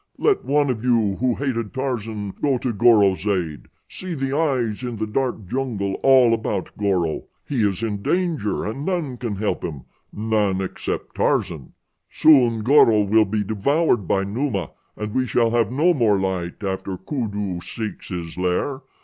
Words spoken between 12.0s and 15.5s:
Soon Goro will be devoured by Numa and we